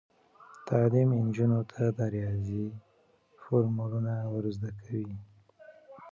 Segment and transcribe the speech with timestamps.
[0.67, 2.65] تعلیم نجونو ته د ریاضي
[3.41, 5.17] فورمولونه ور زده کوي.